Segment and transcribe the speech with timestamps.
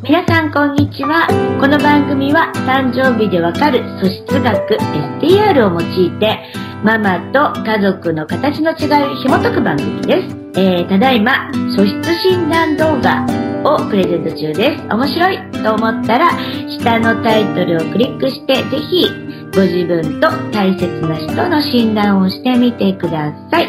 [0.00, 1.26] 皆さんこんにちは。
[1.60, 4.74] この番組は誕生日でわかる素質学
[5.18, 6.38] STR を用いて
[6.84, 10.36] ママと家族の形の違いを紐解く番組です。
[10.54, 13.26] えー、ただいま素質診断動画
[13.64, 14.86] をプレゼント中です。
[14.86, 16.30] 面白いと思ったら
[16.78, 19.04] 下のタイトルをクリックしてぜひ
[19.52, 23.66] ご自分と大切な人の診断をしてみてください。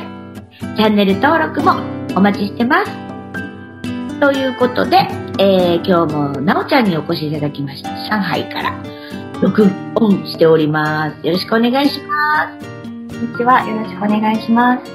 [0.78, 1.82] チャンネル登録も
[2.16, 3.09] お待ちしてます。
[4.20, 4.98] ということで、
[5.40, 7.90] えー、今日もなおちゃんにお越しいただきました。
[7.90, 8.84] 上海から
[9.42, 9.64] 録
[9.96, 11.26] 音しております。
[11.26, 12.68] よろしくお願いします。
[12.84, 13.66] こんにちは。
[13.66, 14.92] よろしくお願いします。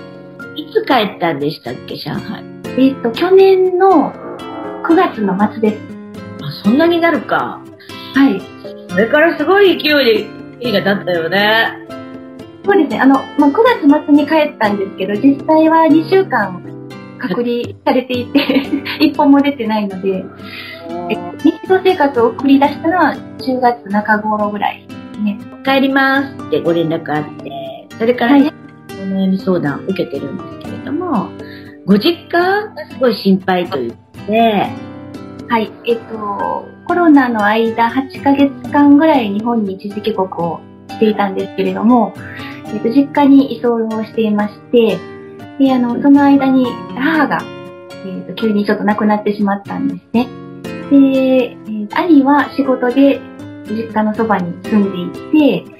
[0.57, 2.45] いつ帰ったんでしたっけ、上海？
[2.77, 4.13] えっ、と、去年の
[4.87, 5.83] 9月の末です。
[6.43, 7.63] あ、そんなになるか。
[8.15, 8.43] はい。
[8.91, 10.27] それからすごい勢いで
[10.61, 11.79] 日が経ったよね。
[12.63, 13.01] そうですね。
[13.01, 16.74] あの、まあ、9月末に帰ったんですけど、実際は2週間
[17.29, 18.39] 隔離されていて、
[19.05, 20.25] 一本も出てないので、
[21.11, 24.87] え日常生活を送り出したのは10月中頃ぐらい。
[24.89, 25.39] ですね。
[25.65, 26.35] 帰ります。
[26.47, 28.53] ってご連絡あって、それからね、
[28.91, 31.29] お悩み相談を受けてるんですけれども、
[31.87, 34.71] ご実家がすごい心配ということで、
[35.49, 35.71] はい。
[35.87, 42.15] えっ、と、コロナの間8ヶ月間ぐらい日本に一時帰国をしていたんですけれども、
[42.67, 44.99] えっ、と、実家に居候をしていまして、
[45.59, 46.67] で、あの、その間に
[46.97, 47.39] 母が、
[48.07, 50.29] えっ、と、急にちょっと亡くなってしまったんですね。
[50.63, 53.21] で、えー兄は仕事で
[53.69, 55.71] 実家のそばに住んでいて、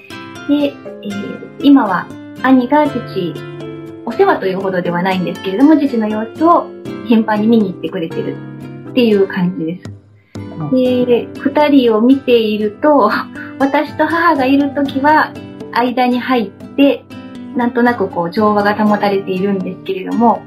[0.47, 2.07] で、えー今は
[2.43, 3.33] 兄が父、
[4.05, 6.67] お世話というほどではないんですけれども、父の様子を
[7.07, 8.35] 頻繁に見に行ってくれてる
[8.89, 9.95] っていう感じです。
[10.71, 13.09] で、二人を見ていると、
[13.59, 15.33] 私と母がいるときは、
[15.73, 17.04] 間に入って、
[17.55, 20.43] なんとなくこう、調和が保たれているんですけれども、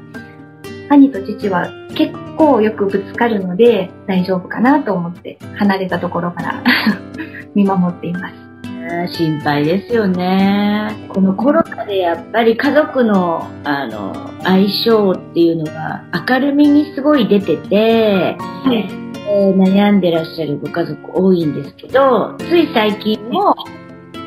[0.89, 6.63] 兄と父は結構よくぶつかるので、大丈夫かなと思って、離れたところから
[7.55, 8.49] 見守っています。
[8.89, 10.91] ね心配ですよね。
[11.09, 14.13] このコロナでやっぱり家族の、あの、
[14.43, 18.77] 相性っていうのが明るみにすごい出てて、はい。
[18.77, 23.55] えー悩んでらっしゃるご家族多いんですけど、つい最近も、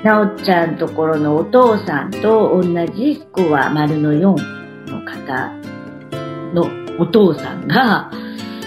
[0.05, 4.21] なおちゃんところのお父さんと同じスコア丸の4
[4.91, 5.53] の方
[6.55, 6.67] の
[6.99, 8.13] お父さんが、は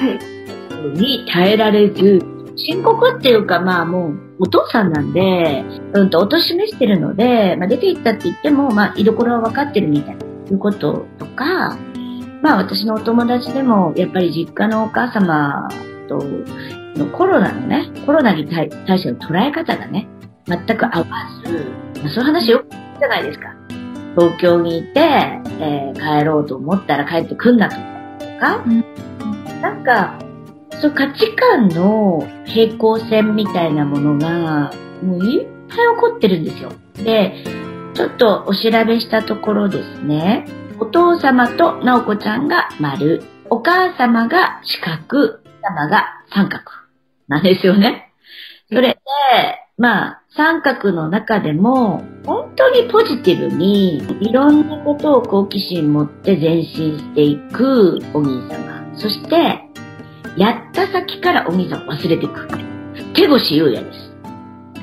[0.01, 0.97] い。
[0.97, 2.19] に耐えられず、
[2.55, 11.77] 深刻っていうかまあもうお父さんなんで、うんとお年めしてるので、まあ出て行ったって言っても、まあ居所は分かってるみたいないうこととか、
[12.41, 15.67] まあ私のお友達でもやっぱり実家のお母様
[16.07, 16.23] と
[16.95, 20.07] のコロナのね、コロナに対対しての捉え方がね、
[20.47, 21.05] 全く合わ
[21.43, 21.65] ず、
[22.01, 23.55] まあ、そういう話よく聞くじゃないですか。
[24.17, 27.75] 東京にいて、えー帰ろうと思ったら帰ってくんなと
[28.39, 28.63] か、
[29.61, 30.19] なんか、
[30.81, 36.71] そう価値観の平行線みたいなものが、もういっぱい起こってるんですよ。
[36.95, 37.33] で、
[37.95, 40.45] ちょっとお調べしたところですね、
[40.79, 46.63] お父様と直子ちゃんが丸、お母様が四角、様が三角
[47.27, 48.13] なんですよね。
[48.69, 48.97] それで、
[49.77, 58.83] まあ、三角の中でも、本当にポジティブに、いろんなことを好奇心持って前進していくお兄様。
[58.97, 59.61] そして、
[60.35, 62.47] やった先からお兄様忘れていく。
[63.13, 64.13] 手越優也です。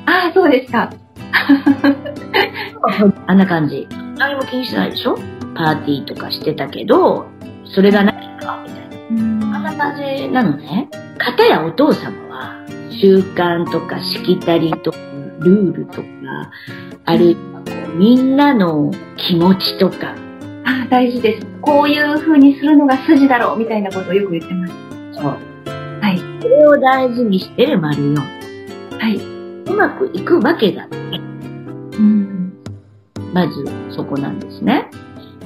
[0.06, 0.90] ああ、そうですか。
[3.26, 3.86] あんな感じ。
[4.16, 5.16] 何も気にしてないでしょ？
[5.54, 7.26] パーティーとかしてたけど、
[7.64, 8.96] それが何かみたいな。
[9.10, 9.14] う
[9.50, 10.88] んあんな感じなのね。
[11.19, 12.54] かたやお父様は、
[12.90, 14.98] 習慣とかしきたりとか、
[15.42, 16.06] ルールとか、
[17.04, 20.14] あるいはこうみんなの気持ちとか、
[20.64, 21.47] ああ、大事です。
[21.60, 24.72] こういう風にするのが筋だろうみたいなことをよく言ってます。
[25.14, 25.25] そう。
[25.25, 26.19] はい。
[26.41, 28.16] それを大事にしてる丸四。
[28.98, 29.16] はい。
[29.16, 31.19] うまくいくわけがない。
[31.19, 32.52] うん。
[33.32, 34.91] まずそこなんですね。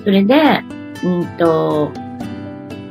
[0.05, 0.63] それで、
[1.05, 1.91] うんと、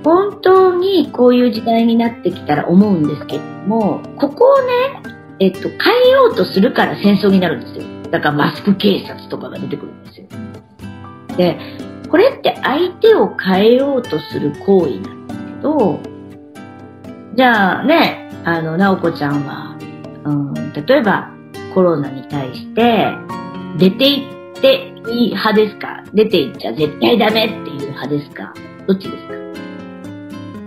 [0.04, 5.70] 本当にこういう時代になってきたら思うんですけれども、ここをね、えっと、変
[6.08, 7.84] えようとするから戦争になるんですよ。
[8.12, 10.28] だからマスク警察とかが出てくるんですよ。
[11.38, 11.58] で、
[12.10, 16.00] これって相手を変えようとする行為なんですけど、
[17.36, 19.78] じゃあね、あの、なおこちゃんは、
[20.24, 21.32] うん、例えば
[21.74, 23.08] コロナに対して、
[23.78, 24.24] 出て行
[24.58, 26.04] っていい派ですか？
[26.14, 28.54] 出て行っちゃ絶対ダメっていう派ですか？
[28.88, 29.34] どっちですか？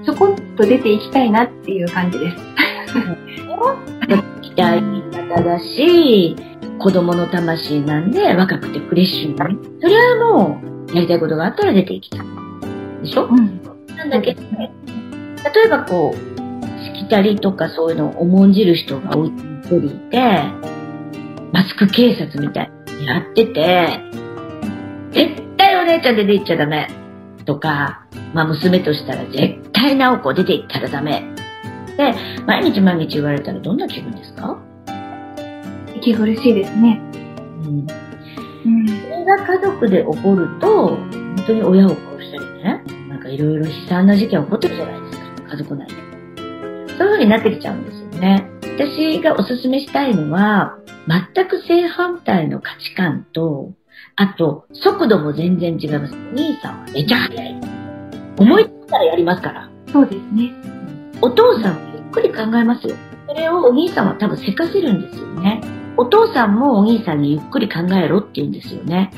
[0.05, 2.37] ちょこっと出ていきたいなっていう感じです。
[4.43, 4.81] 期待
[5.29, 6.37] 方だし、
[6.79, 9.59] 子供の魂なんで若くてフレッシュに。
[9.81, 12.21] それはもう、やりたいことがあったら出ていきたい。
[13.03, 13.27] でしょ？
[13.27, 13.61] うん。
[13.97, 14.69] なんだけど、例
[15.67, 16.17] えばこう、
[16.85, 20.19] しきたりとかそういうのを重んじる人が多い一人いて、
[21.53, 22.71] マスク警察みたい
[23.01, 24.01] にやってて、
[25.13, 26.89] 絶対お姉ちゃん出て行っちゃダメ。
[27.45, 31.25] とか、まあ娘としたら絶対直子出て行ったらダメ。
[31.99, 32.15] で、
[32.47, 34.56] 毎日毎日言われたらどんな気分ですか？
[35.97, 37.00] 息苦しいですね。
[37.65, 37.87] うん。
[37.87, 45.25] それが家族で起こると、本当に親を殺したりね、なんかいろいろ悲惨な事件起こってるじゃないですか。
[45.50, 45.95] 家族内で。
[45.97, 48.49] そういう風になってきちゃうんですよね。
[48.62, 50.79] 私がおすすめしたいのは、
[51.35, 53.73] 全く正反対の価値観と、
[54.15, 56.15] あと、速度も全然違います。
[56.15, 57.61] お兄さんはめちゃ速い。
[58.39, 59.69] 思いついたらやりますから。
[59.93, 60.53] そうですね。
[61.21, 62.97] お父さんくり考えますよ。
[63.27, 65.61] それをお兄さんは多分せかせるんですよね。
[65.97, 69.11] お父さんもお兄さんにゆっくり考えろって言うんですよね。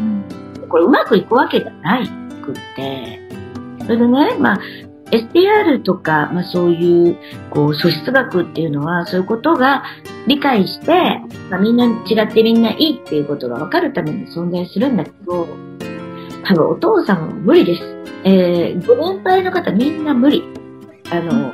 [0.00, 0.68] うん。
[0.68, 2.08] これうまくいくわけじゃない
[2.42, 3.20] くって。
[3.84, 4.60] それでね、まあ、
[5.10, 7.16] SDR とか、まあそういう、
[7.50, 9.84] こう、素質学っていうのは、そういうことが
[10.26, 11.20] 理解して、
[11.50, 15.46] まあみんな違ってみんないいっていうことが分かるために存在するんだけど、
[16.44, 17.82] 多分お父様は無理です。
[18.24, 20.42] えー、ご年配の方みんな無理。
[21.12, 21.52] あの、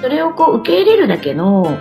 [0.00, 1.76] それをこう受け入れるだけの、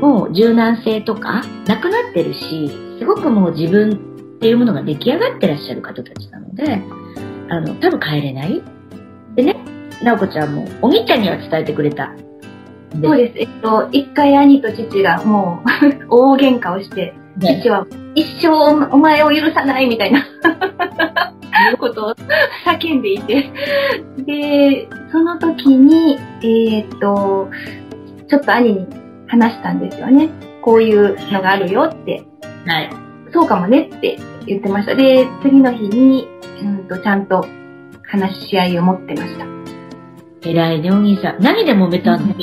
[0.00, 3.92] もう柔軟性とかなくなってるし、すごくもう自分
[4.36, 6.82] っていうものが出来上がってらっしゃる方たちなので、
[7.48, 8.62] あの、多分帰れない。
[9.36, 9.56] でね、
[10.02, 12.12] なおこちゃんも、お兄ちゃんには伝えてくれた。
[13.00, 13.38] そうです。
[13.38, 18.48] えっと、一回兄と父がもう 大喧嘩をして、ね父は一生
[18.92, 20.26] お前を許さないみたいな
[21.78, 22.14] ことを
[22.66, 23.50] 叫んでいて。
[24.18, 27.50] で、その時に、えーっと、
[28.28, 28.86] ちょっと兄に
[29.28, 30.28] 話したんですよね。
[30.62, 32.24] こういうのがあるよって、
[32.66, 32.90] はい。
[33.32, 34.94] そうかもねって言ってました。
[34.94, 36.28] で、次の日に、
[36.62, 37.46] うんと、ちゃんと
[38.02, 39.46] 話し合いを持ってました。
[40.44, 41.42] 偉いね、お兄さん。
[41.42, 42.34] 何で揉めたの、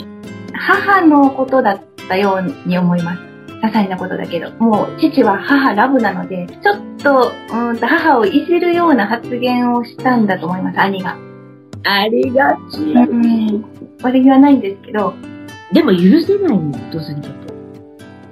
[0.54, 3.29] 母のことだったように思います。
[3.62, 4.52] 些細なことだけど。
[4.60, 11.18] もう、父は母ラブなので、ちょっと、うーんと、母をいじるような発言をしたんだと思います、兄が。
[11.86, 12.80] ありがち。
[12.80, 13.66] うん。
[14.02, 15.14] 悪気はないんですけど、
[15.74, 17.30] でも許せないんだよ、お父さんにと。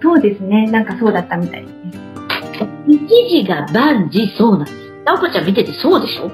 [0.01, 0.67] そうですね。
[0.67, 1.73] なんかそうだったみたいです。
[2.87, 4.77] 一時が万事そうなんです。
[5.05, 6.29] なおこちゃん見ててそうでしょ？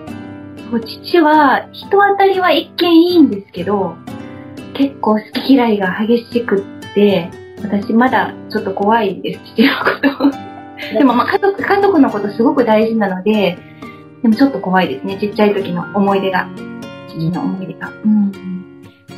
[0.72, 3.95] そう父は、人当たりは一見いいんですけど、
[4.74, 7.30] 結構好き嫌いが激しくって、
[7.63, 10.98] 私まだちょっと怖いです、父のこと。
[10.98, 13.57] でもまあ家族、家族のことすごく大事なので、
[14.21, 16.48] でもちょっと怖いですね、ちっちゃい時の思い出が。
[17.10, 17.89] 父の思い出が。
[17.89, 18.31] うん。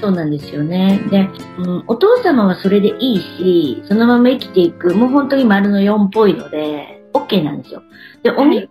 [0.01, 0.99] そうなんですよね。
[1.09, 7.81] で、うん、お父様はそれでいいし、そのまま生きていく、もう本当に丸の4っぽいので、OK なんですよ。
[8.23, 8.69] で、おみ、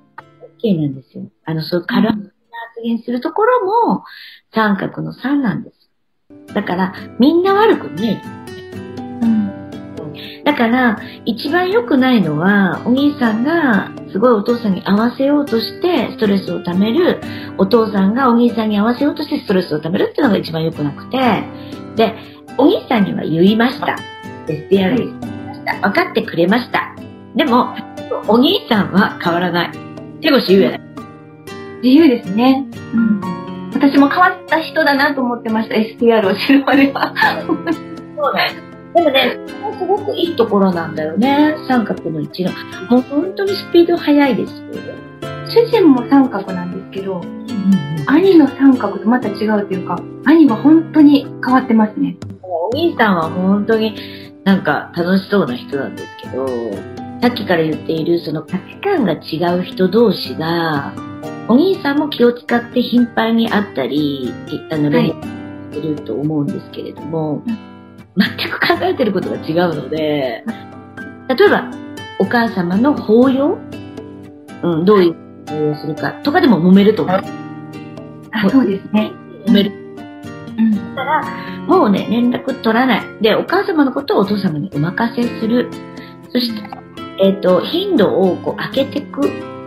[0.63, 1.31] OK なんですよ。
[1.45, 2.23] あの、そう軽い発
[2.83, 4.05] 言するところも、
[4.53, 6.55] 三角の3なんです。
[6.55, 8.44] だから、みんな悪くねうん。
[10.45, 17.21] だから、一番良くないのは、お兄さんが、すごいお父さんに合わせようとして、ストレスを溜める、
[17.59, 21.19] お父さんがお兄さんに合わせようとして、ストレスを溜めるっていうのが一番良くなくて、
[21.97, 22.15] で、
[22.59, 23.97] お兄さんには言いました。
[24.47, 25.25] SDR
[25.65, 25.81] た。
[25.81, 26.95] 分かってくれました。
[27.35, 27.75] でも、
[28.29, 29.71] お兄さんは変わらない。
[30.21, 30.81] 手越言うやない。
[31.83, 32.67] 自由ですね。
[32.95, 33.21] うん。
[33.75, 37.13] 私も変わった人だなと思ってました、STR を知るまでは。
[37.47, 38.35] そう
[38.95, 41.57] でもね、そこすごくいいところなんだよね。
[41.67, 42.53] 三角の一の。
[42.89, 44.59] もう本当にスピード速いですよ。
[45.49, 47.21] 主人も三角なんですけど、
[48.07, 52.17] 兄の三角とまた違うというか、兄は本当に変わってますね。
[52.43, 53.97] お兄さんは本当に
[54.45, 56.47] なんか楽しそうな人なんですけど、
[57.21, 60.93] さっきから言っているその価値観が違う人同士が、
[61.49, 64.33] お兄さんも気を使って頻繁に会ったり、
[64.71, 65.23] あの、連絡
[65.75, 67.74] してると思うんですけれども、うん
[68.17, 70.45] 全く考えてることが違うので、
[71.29, 71.71] 例えば、
[72.19, 73.59] お母様の抱擁？
[74.63, 75.15] うん、どういう
[75.47, 77.21] 抱擁をするかとかでも揉めると思う。
[78.31, 79.13] あ、そうですね。
[79.47, 79.73] 揉める
[80.59, 80.95] うん。
[80.95, 81.23] から、
[81.67, 83.03] もうね、連絡取らない。
[83.21, 85.71] で、お母様のことをお父様にお任せする。
[86.31, 86.63] そして、
[87.21, 89.23] えっ、と、頻度をこう開けていく。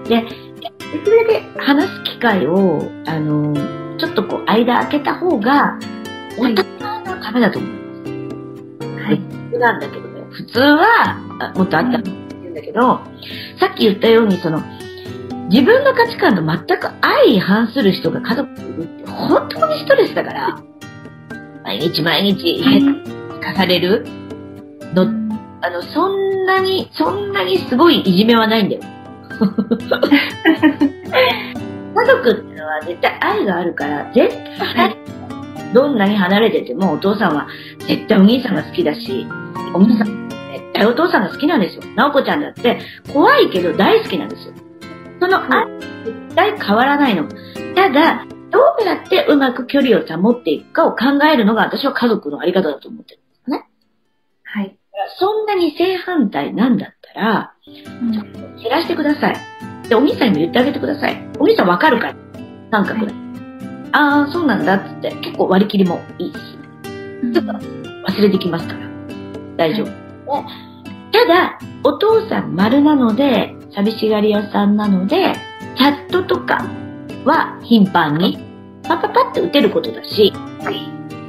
[0.07, 3.53] で、できるだけ話す機会を、あの、
[3.97, 5.77] ちょっとこう、間開けた方が、
[6.37, 6.55] お互い
[7.05, 7.73] のためだと思います。
[7.73, 7.76] はい。
[9.57, 13.01] 普段だけどね、普通は、あもっとあったらいいんだけど、
[13.59, 14.61] さっき言ったように、その、
[15.49, 20.61] 自分の価値観と全く相反する人が家族にいるって本当にストレスだから、
[21.63, 24.05] 毎日毎日聞かされる
[24.93, 25.07] の、
[25.61, 28.81] あの、そんなに、そんなにすごいいじめはないんだよ。
[31.95, 35.06] 家族っていうのは絶対愛があるから、絶対話
[35.73, 37.47] どんなに離れててもお父さんは
[37.87, 39.27] 絶対お兄さんが好きだし、
[39.73, 41.81] お兄さん絶対お父さんが好きなんですよ。
[41.95, 42.79] 直子ちゃんだって
[43.13, 44.53] 怖いけど大好きなんですよ。
[45.19, 45.65] その愛、
[46.05, 47.27] 絶対変わらないの。
[47.75, 53.65] ただ、どうやってうまく距離を保っていくかを考えるのが私は家族のあり方だと思ってるんですね。
[54.43, 54.77] はい。
[55.19, 59.37] そんなに正反対なんだったら、ちょっと減らしてください。
[59.89, 61.29] で、お兄さんにも言ってあげてください。
[61.39, 62.15] お兄さんわかるから。
[62.71, 63.26] 感覚で。
[63.91, 66.37] ああ、そうなんだっつって、結構割り切りもいいし。
[67.33, 68.79] ちょっと忘れてきますから。
[69.57, 70.31] 大丈夫。
[70.31, 70.45] はい、
[71.11, 75.33] ただ、お父さん丸なので、寂しがり屋さんなので、
[75.77, 76.65] チャットとか
[77.25, 78.39] は頻繁に
[78.83, 80.33] パパパって打てることだし、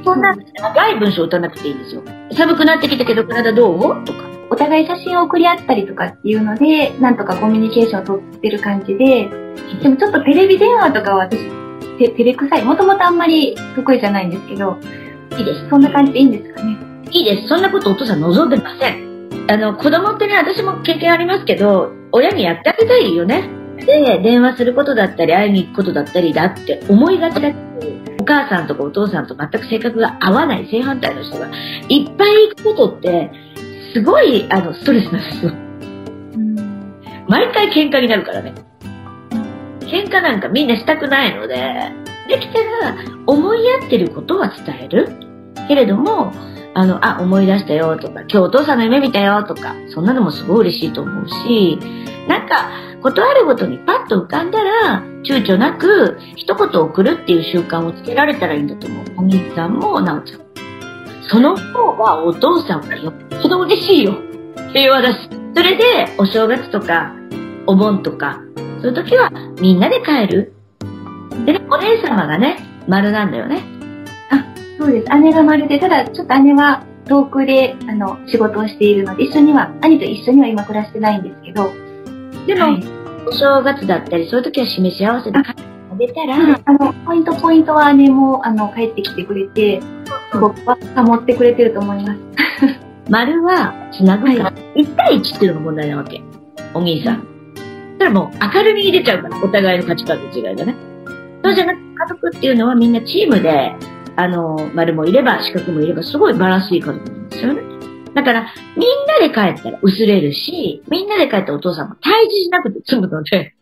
[0.03, 2.03] そんな長い文章打たなくていいんですよ。
[2.33, 4.05] 寒くなってきたけど体どう？
[4.05, 4.29] とか。
[4.51, 9.29] お互い写真を送り合ったりとかっていうので、なんとかコミュニケーションを取ってる感じで、
[9.83, 11.37] でもちょっとテレビ電話とかは私、
[11.99, 12.63] て照れくさい。
[12.63, 14.79] もともとあんまり得意じゃないんですけど、
[15.37, 15.69] いいです。
[15.69, 16.77] そんな感じでいいんですかね。
[17.11, 17.47] いいです。
[17.47, 19.09] そんなことお父さん望んでません。
[19.47, 23.49] あの、子供ってね、私も経験ありますけど、親にやってあげたいよね。
[23.77, 27.49] で、電話することだったり、会いに行くことだったりだって思いがちだ
[28.19, 31.49] お母さんとかお父さんと全く性格が合わない正反対の人が
[31.87, 33.31] いっぱい行くことって、
[33.93, 35.51] すごい、あの、ストレスなんですよ。
[37.27, 38.53] 毎回喧嘩になるからね。
[39.89, 41.91] 喧嘩なんかみんなしたくないので、
[42.27, 45.09] できたら思い合ってることは伝える。
[45.67, 46.33] けれども、
[46.73, 51.79] あの、あ、思い出したよとか、今日お父さんの夢見たよとか、そんなのもすごい嬉しいと思うし、
[52.27, 52.69] なんか、
[53.01, 59.05] 断るごとにパッと浮かんだら、躊躇なく一言送るっていう習慣をつけられたらいいんだと思う。
[59.17, 60.41] お兄さんも、なおちゃん。
[61.29, 64.15] その方がお父さんはよっぽど嬉しいよ。
[64.73, 65.29] 平和だし。
[65.55, 65.83] それで、
[66.17, 67.13] お正月とか、
[67.67, 68.41] お盆とか、
[68.81, 69.29] そういう時は
[69.61, 70.53] みんなで帰る。
[71.45, 72.57] でね、お姉様がね、
[72.87, 73.61] 丸なんだよね。
[74.31, 74.45] あ、
[74.77, 75.09] そうです。
[75.19, 81.71] 姉が丸で、ただちょっと姉は遠くで、あの、仕事をしているので、一緒には、兄と一緒には今暮らしてないんですけど、
[82.47, 82.83] でも、はい、
[83.27, 89.81] お正月だったり、そういう時は示し合わせで食べたら、あの、ポイントポイントは姉も、あの、帰ってきてくれて、
[90.31, 92.19] すごく保ってくれてると思います。
[93.09, 96.21] 丸は、つなぐから、はい、1対1っていうのが問題なわけ。
[96.73, 97.38] お兄さん。
[97.99, 100.75] それもう明るみに出ちゃうから、お互いの価値観の違いがね。
[101.43, 103.75] そうじゃなくて、家族っていうのはみんなチームで、
[104.15, 107.61] あの、丸もいれば、四角もいれば、すごいバランスいい家族なんですよね。
[108.13, 113.53] だから、みんなで帰ったら薄れるし、みんなで帰ったお父さんも退治しなくて済むので、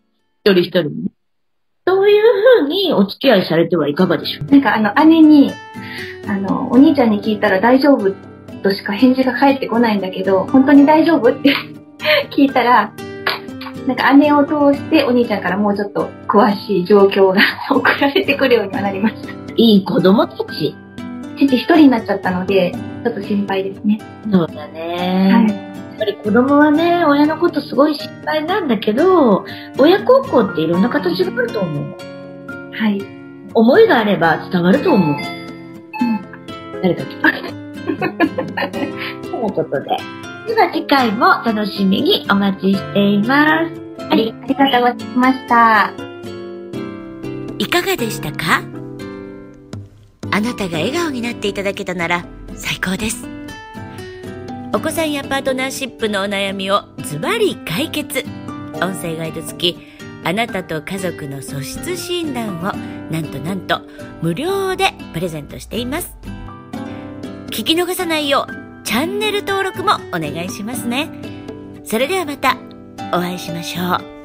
[0.46, 1.12] 一人一人にね。
[1.86, 2.24] そういう
[2.62, 4.52] ふうにお付き合いされてはいかがでしょう？
[4.52, 5.52] なんかあの、姉に、
[6.28, 8.12] あの、お兄ちゃんに聞いたら大丈夫
[8.64, 11.54] としか返事が返ってこないんだけど、本当に大丈夫って
[12.36, 12.94] 聞いたら、
[13.88, 17.42] なんか姉を通してお兄ちゃんからもうちょっと詳しい状況が
[17.72, 19.30] 送られてくるようにはなりました。
[19.56, 20.76] いい子供たち。
[21.38, 22.72] 父一人になっちゃったので、
[23.04, 24.00] ちょっと心配ですね。
[24.30, 25.30] そうだね。
[25.32, 25.48] はい。
[25.48, 25.54] や
[25.96, 29.46] っぱり子供はね、親のことすごい心配なんだけど、
[29.78, 31.96] 親孝行っていろんな形があると思う。
[32.74, 33.02] はい。
[33.54, 35.10] 思いがあれば伝わると思う。
[35.10, 36.82] うん。
[36.82, 37.58] 誰か聞いて。
[39.30, 40.17] ということで。
[40.48, 44.06] では次回も楽しみにお待ちしています。
[44.10, 45.92] ありがとうございました。
[47.60, 48.64] いかがでしたか？
[50.32, 52.26] あなたが笑顔になっていただけたなら
[52.56, 53.28] 最高です。
[54.74, 58.24] お子さんやパートナーシップのお悩みをズバリ解決。
[58.76, 59.78] 音声ガイド付き、
[60.24, 62.72] あなたと家族の素質診断を
[63.12, 63.82] なんとなんと
[64.22, 66.16] 無料でプレゼントしています。
[67.48, 71.10] 聞き逃さないようチャンネル登録もお願いしますね。
[71.84, 72.56] それではまた
[73.12, 74.17] お会いしましょう。